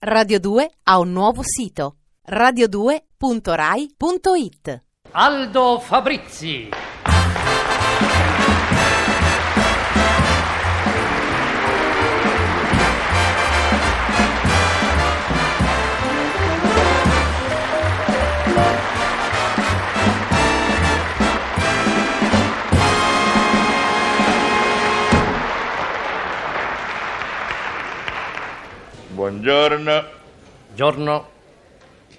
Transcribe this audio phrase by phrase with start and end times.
[0.00, 6.68] Radio 2 ha un nuovo sito radio2.rai.it Aldo Fabrizi.
[29.32, 30.04] Buongiorno.
[30.74, 31.28] Giorno.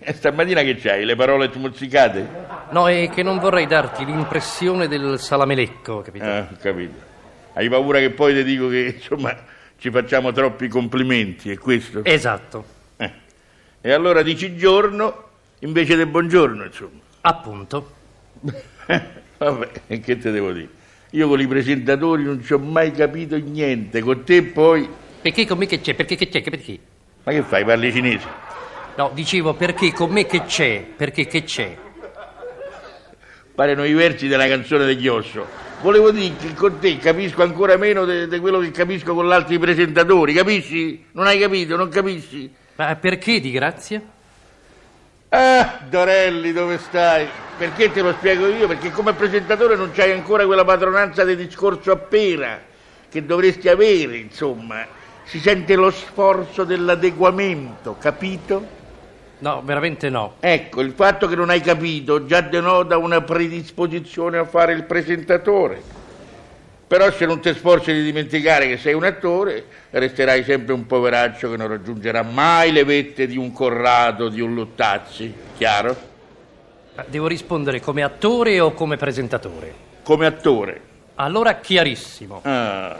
[0.00, 1.04] E stamattina che c'hai?
[1.04, 2.28] Le parole smozzicate?
[2.70, 6.24] No, è che non vorrei darti l'impressione del salamelecco, capito?
[6.24, 6.94] Ah, capito.
[7.52, 9.36] Hai paura che poi ti dico che, insomma,
[9.78, 12.04] ci facciamo troppi complimenti, è questo?
[12.04, 12.64] Esatto,
[12.96, 13.12] Eh.
[13.82, 15.28] E allora dici giorno
[15.60, 16.98] invece del buongiorno, insomma.
[17.20, 17.92] appunto.
[19.38, 19.68] Vabbè,
[20.00, 20.68] che te devo dire?
[21.10, 25.04] Io con i presentatori non ci ho mai capito niente, con te poi...
[25.22, 25.94] Perché con me che c'è?
[25.94, 26.40] Perché che c'è?
[26.42, 26.78] Perché?
[27.26, 28.24] Ma che fai, parli cinese?
[28.94, 30.86] No, dicevo perché con me che c'è?
[30.96, 31.76] Perché che c'è?
[33.52, 35.44] Parano i versi della canzone degli Osso.
[35.82, 39.58] Volevo dire che con te capisco ancora meno di quello che capisco con gli altri
[39.58, 41.04] presentatori, capisci?
[41.12, 42.48] Non hai capito, non capisci?
[42.76, 44.00] Ma perché di grazia?
[45.30, 47.26] Ah, Dorelli, dove stai?
[47.58, 48.68] Perché te lo spiego io?
[48.68, 52.60] Perché come presentatore non c'hai ancora quella padronanza del discorso a pera
[53.10, 54.86] che dovresti avere, insomma.
[55.26, 58.64] Si sente lo sforzo dell'adeguamento, capito?
[59.38, 60.36] No, veramente no.
[60.38, 65.82] Ecco, il fatto che non hai capito già denota una predisposizione a fare il presentatore.
[66.86, 71.50] Però se non ti sforzi di dimenticare che sei un attore, resterai sempre un poveraccio
[71.50, 75.96] che non raggiungerà mai le vette di un Corrado, di un Luttazzi, chiaro?
[77.06, 79.74] Devo rispondere come attore o come presentatore?
[80.04, 80.80] Come attore.
[81.16, 82.42] Allora chiarissimo.
[82.44, 82.96] Ah.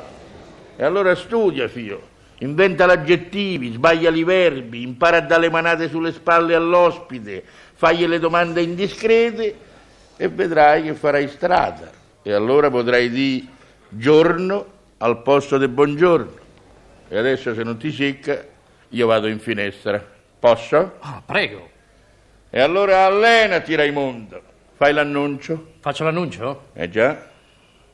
[0.75, 2.15] E allora studia, figlio.
[2.41, 7.43] Inventa l'aggettivi, sbaglia i verbi, impara a dare manate sulle spalle all'ospite,
[7.75, 9.57] fagli le domande indiscrete
[10.17, 11.91] e vedrai che farai strada.
[12.23, 13.47] E allora potrai dire
[13.89, 14.67] giorno
[14.99, 16.45] al posto del buongiorno.
[17.09, 18.45] E adesso se non ti secca,
[18.89, 20.05] io vado in finestra.
[20.39, 20.95] Posso?
[21.01, 21.71] Ah, prego.
[22.51, 24.43] E allora allenati, Raimondo.
[24.75, 25.75] Fai l'annuncio?
[25.81, 26.69] Faccio l'annuncio?
[26.75, 27.31] Eh già.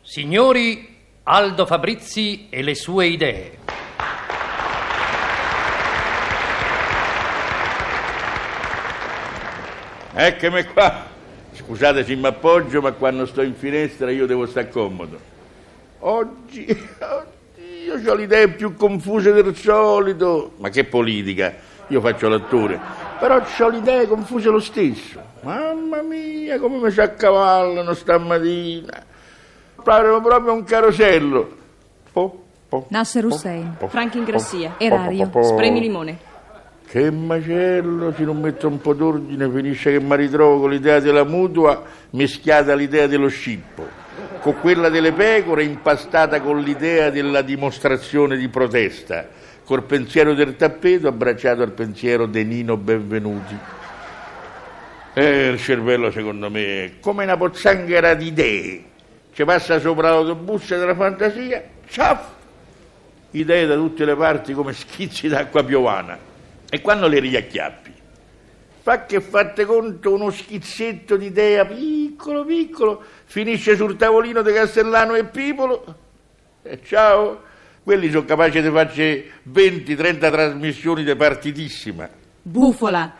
[0.01, 3.59] Signori, Aldo Fabrizi e le sue idee.
[10.15, 11.07] Eccomi qua.
[11.55, 15.19] Scusate se mi appoggio, ma quando sto in finestra io devo stare comodo.
[16.01, 20.53] Oggi, oggi io ho le idee più confuse del solito.
[20.59, 21.55] Ma che politica?
[21.89, 22.79] Io faccio l'attore.
[23.19, 25.21] Però ho le idee confuse lo stesso.
[25.43, 29.05] Mamma mia, come mi si accavallano stamattina.
[29.83, 31.57] Parlo proprio un carosello.
[32.13, 33.77] Po, po, Nasser Hussein.
[33.79, 34.75] po, Franchi Ingrassia.
[34.77, 35.31] po, Erario.
[35.43, 36.31] Spremi limone.
[36.93, 41.25] Che macello, se non metto un po' d'ordine finisce che mi ritrovo con l'idea della
[41.25, 43.89] mutua mischiata all'idea dello scippo,
[44.41, 49.27] con quella delle pecore impastata con l'idea della dimostrazione di protesta,
[49.65, 53.57] col pensiero del tappeto abbracciato al pensiero di Nino Benvenuti.
[55.15, 58.85] E il cervello secondo me è come una pozzanghera di idee,
[59.33, 62.19] ci passa sopra l'autobus della fantasia, ciao!
[63.31, 66.32] idee da tutte le parti come schizzi d'acqua piovana.
[66.75, 67.93] E quando le riacchiappi?
[68.81, 75.15] Fa che fatte conto uno schizzetto di idea piccolo piccolo, finisce sul tavolino di Castellano
[75.15, 75.85] e Pipolo.
[76.63, 77.43] E ciao,
[77.83, 82.09] quelli sono capaci di farci 20-30 trasmissioni di partitissima.
[82.41, 83.17] Bufola.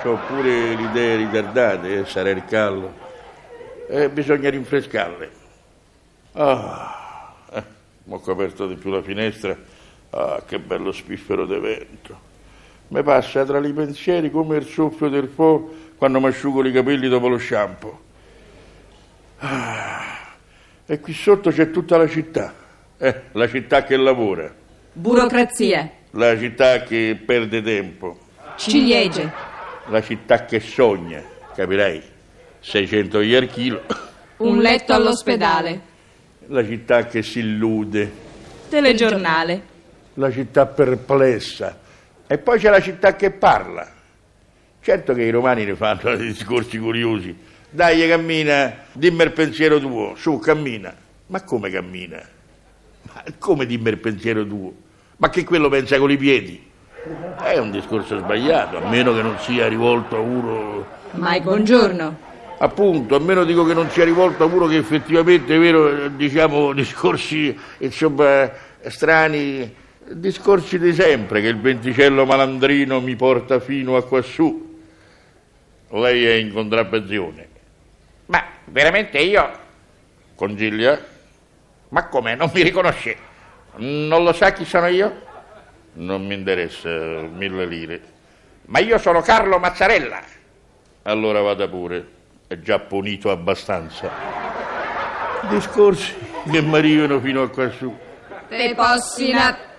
[0.00, 2.94] C'ho pure le idee ritardate, eh, sarà il callo.
[3.88, 5.30] Eh, bisogna rinfrescarle.
[6.34, 7.64] Ah, eh,
[8.06, 9.58] ho coperto di più la finestra.
[10.10, 12.25] Ah, che bello spiffero di vento.
[12.88, 17.08] Mi passa tra i pensieri come il soffio del po' quando mi asciugo i capelli
[17.08, 18.00] dopo lo shampoo.
[19.38, 20.34] Ah,
[20.86, 22.54] e qui sotto c'è tutta la città.
[22.98, 24.50] Eh, la città che lavora,
[24.92, 25.90] Burocrazia.
[26.12, 28.18] la città che perde tempo.
[28.56, 29.30] Ciliegie.
[29.88, 31.22] la città che sogna,
[31.54, 32.02] capirai?
[32.60, 33.82] 600 euro al chilo,
[34.38, 35.80] Un letto all'ospedale.
[36.46, 38.10] la città che si illude,
[38.70, 39.62] Telegiornale.
[40.14, 41.80] la città perplessa.
[42.26, 43.88] E poi c'è la città che parla.
[44.80, 47.36] Certo che i romani ne fanno dei discorsi curiosi.
[47.70, 50.94] Dai, cammina, dimmi il pensiero tuo, su, cammina.
[51.26, 52.20] Ma come cammina?
[53.02, 54.72] Ma come dimmi il pensiero tuo?
[55.18, 56.70] Ma che quello pensa con i piedi?
[57.42, 62.24] È un discorso sbagliato, a meno che non sia rivolto a uno Mai buongiorno.
[62.58, 66.72] Appunto, a meno dico che non sia rivolto a uno che effettivamente, è vero, diciamo,
[66.72, 68.50] discorsi insomma,
[68.86, 69.74] strani
[70.08, 74.80] Discorsi di sempre che il venticello malandrino mi porta fino a quassù.
[75.88, 77.48] Lei è in contrabbazione.
[78.26, 79.50] Ma veramente io?
[80.36, 80.96] Congiglia?
[81.88, 82.36] Ma come?
[82.36, 83.16] Non mi riconosce?
[83.78, 85.22] Non lo sa chi sono io?
[85.94, 88.00] Non mi interessa, mille lire.
[88.66, 90.22] Ma io sono Carlo Mazzarella.
[91.02, 92.06] Allora vada pure,
[92.46, 94.08] è già punito abbastanza.
[95.48, 96.14] Discorsi
[96.48, 97.92] che mi arrivano fino a quassù.
[98.48, 99.74] Te possina...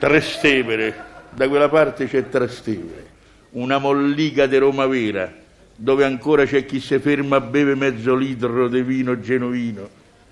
[0.00, 0.94] Trastevere,
[1.28, 3.06] da quella parte c'è Trastevere,
[3.50, 5.30] una mollica di Roma vera,
[5.76, 9.86] dove ancora c'è chi si ferma a bere mezzo litro di vino genuino.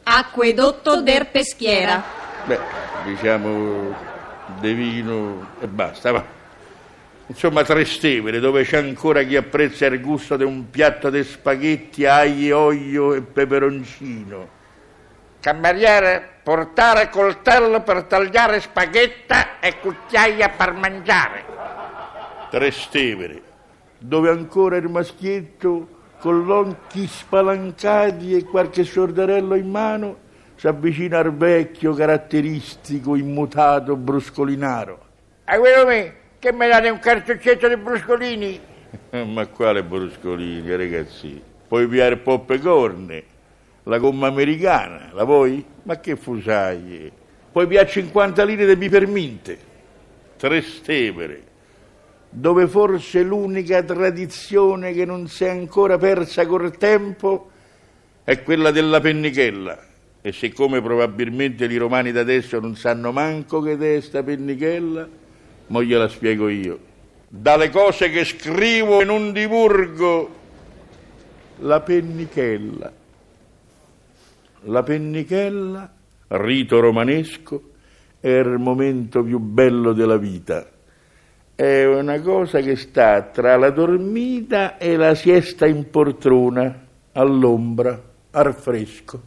[0.05, 2.03] Acquedotto der Peschiera.
[2.47, 2.59] Beh,
[3.05, 3.95] diciamo
[4.59, 6.25] di vino e basta, va.
[7.27, 12.59] Insomma, Trastevere, dove c'è ancora chi apprezza il gusto di un piatto di spaghetti, aglio,
[12.59, 14.49] olio e peperoncino.
[15.41, 21.45] Cameriere, portare coltello per tagliare spagetta e cucchiaia per mangiare.
[22.51, 23.43] Trastevere,
[23.99, 30.17] dove ancora il maschietto con gli occhi spalancati e qualche sordarello in mano
[30.57, 35.07] si avvicina al vecchio caratteristico immutato bruscolinaro.
[35.45, 38.61] E quello me, che mi date un cartuccetto di bruscolini?
[39.25, 41.41] Ma quale bruscolini, ragazzi?
[41.69, 43.23] Puoi piare popcorn,
[43.89, 45.65] la gomma americana, la vuoi?
[45.85, 47.11] Ma che fusaglie!
[47.51, 49.59] Puoi piare 50 lire di piperminte.
[50.37, 51.43] Trastevere,
[52.29, 57.51] dove forse l'unica tradizione che non si è ancora persa col tempo
[58.23, 59.87] è quella della pennichella.
[60.21, 65.09] E siccome probabilmente i romani d'adesso non sanno manco che è sta pennichella,
[65.69, 66.79] mo gliela spiego io.
[67.27, 70.37] Dalle cose che scrivo e non divulgo,
[71.61, 73.07] la pennichella.
[74.63, 75.91] La pennichella,
[76.29, 77.71] rito romanesco,
[78.21, 80.67] è il momento più bello della vita.
[81.55, 88.01] È una cosa che sta tra la dormita e la siesta in poltrona, all'ombra,
[88.31, 89.23] al fresco.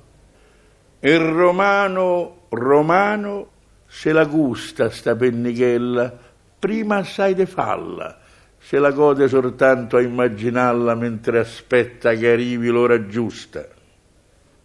[1.00, 3.50] Il romano romano
[3.88, 6.13] se la gusta sta pennichella,
[6.60, 8.19] prima assai de falla,
[8.57, 13.68] se la gode soltanto a immaginarla mentre aspetta che arrivi l'ora giusta.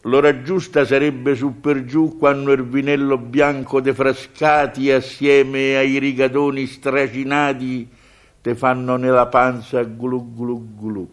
[0.07, 6.65] L'ora giusta sarebbe su per giù quando il vinello bianco de frascati assieme ai rigatoni
[6.67, 7.89] stracinati
[8.41, 11.11] te fanno nella panza glu glu glu.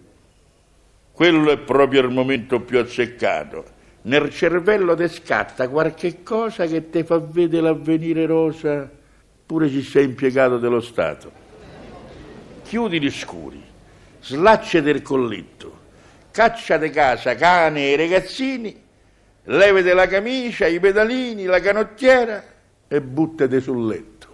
[1.11, 3.65] Quello è proprio il momento più azzeccato.
[4.03, 8.87] Nel cervello te scatta qualche cosa che te fa vedere l'avvenire rosa,
[9.43, 11.31] pure ci sei impiegato dello Stato.
[12.63, 13.63] Chiudi gli scuri,
[14.19, 15.79] slaccia del colletto,
[16.29, 18.81] caccia di casa cane e ragazzini,
[19.45, 22.43] levate la camicia, i pedalini, la canottiera
[22.87, 24.27] e buttate sul letto.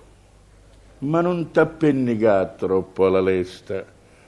[1.00, 3.86] Ma non t'appennicà troppo alla lesta,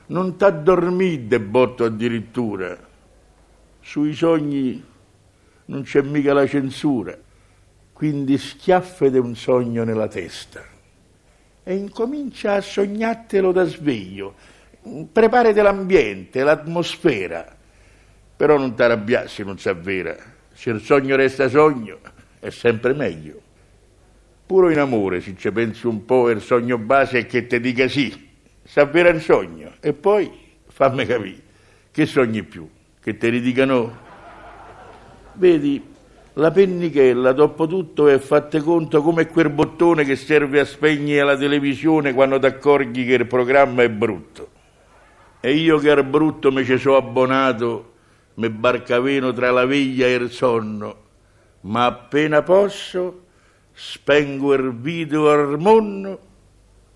[0.08, 2.78] non t'addormì de botto addirittura.
[3.82, 4.84] Sui sogni
[5.66, 7.18] non c'è mica la censura,
[7.92, 10.64] quindi schiaffete un sogno nella testa
[11.64, 14.34] e incomincia a sognartelo da sveglio.
[15.12, 17.56] Preparate l'ambiente, l'atmosfera,
[18.36, 20.40] però non t'arrabbiare se non s'avvera.
[20.62, 21.98] Se il sogno resta sogno,
[22.40, 23.42] è sempre meglio.
[24.46, 27.88] Pure in amore, se ci pensi un po', il sogno base è che ti dica
[27.88, 28.30] sì,
[28.62, 30.32] s'avvera il sogno, e poi
[30.68, 31.42] fammi capire,
[31.90, 32.70] che sogni più?
[33.02, 33.98] Che te ne dica no?
[35.34, 35.82] Vedi,
[36.34, 41.38] la pennichella, dopo tutto, è fatta conto come quel bottone che serve a spegnere la
[41.38, 44.50] televisione quando ti accorgi che il programma è brutto.
[45.40, 47.91] E io che ero brutto mi ci sono abbonato,
[48.36, 50.96] mi barcaveno tra la veglia e il sonno,
[51.62, 53.26] ma appena posso
[53.74, 56.20] spengo il video al monno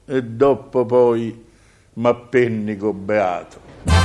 [0.06, 1.44] e dopo poi
[1.94, 4.05] m'appennico beato.